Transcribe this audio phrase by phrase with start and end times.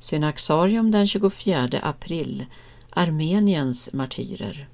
[0.00, 2.44] Synaxarium den 24 april
[2.90, 4.68] Armeniens martyrer.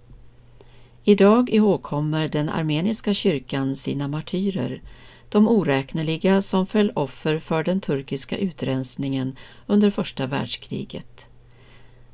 [1.05, 4.83] Idag ihågkommer den armeniska kyrkan sina martyrer,
[5.29, 9.37] de oräkneliga som föll offer för den turkiska utrensningen
[9.67, 11.29] under första världskriget.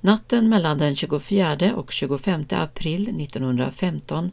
[0.01, 4.31] Natten mellan den 24 och 25 april 1915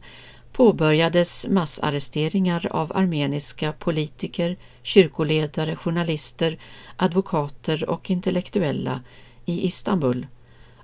[0.52, 6.56] påbörjades massarresteringar av armeniska politiker, kyrkoledare, journalister,
[6.96, 9.00] advokater och intellektuella
[9.44, 10.26] i Istanbul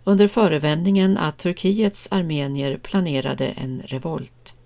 [0.05, 4.57] under förevändningen att Turkiets armenier planerade en revolt.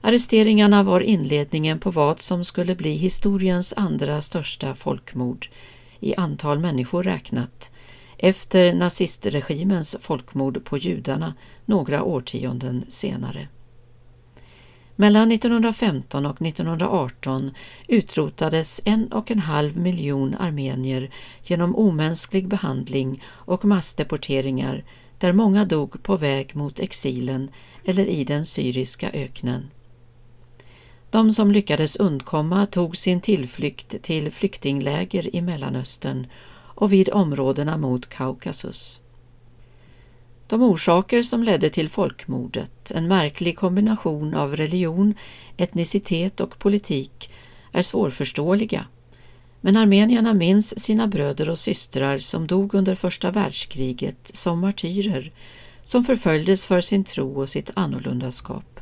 [0.00, 5.48] Arresteringarna var inledningen på vad som skulle bli historiens andra största folkmord,
[6.00, 7.72] i antal människor räknat,
[8.18, 11.34] efter nazistregimens folkmord på judarna
[11.64, 13.48] några årtionden senare.
[14.98, 17.50] Mellan 1915 och 1918
[17.88, 21.10] utrotades en och en halv miljon armenier
[21.42, 24.84] genom omänsklig behandling och massdeporteringar
[25.18, 27.50] där många dog på väg mot exilen
[27.84, 29.70] eller i den syriska öknen.
[31.10, 38.08] De som lyckades undkomma tog sin tillflykt till flyktingläger i Mellanöstern och vid områdena mot
[38.08, 39.00] Kaukasus.
[40.48, 45.14] De orsaker som ledde till folkmordet, en märklig kombination av religion,
[45.56, 47.30] etnicitet och politik,
[47.72, 48.86] är svårförståeliga.
[49.60, 55.32] Men armenierna minns sina bröder och systrar som dog under första världskriget som martyrer,
[55.84, 58.80] som förföljdes för sin tro och sitt annorlundaskap.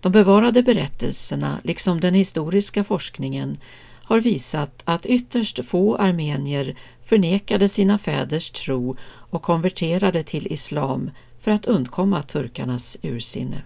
[0.00, 3.56] De bevarade berättelserna, liksom den historiska forskningen,
[4.02, 6.76] har visat att ytterst få armenier
[7.08, 8.94] förnekade sina fäders tro
[9.30, 13.62] och konverterade till islam för att undkomma turkarnas ursinne.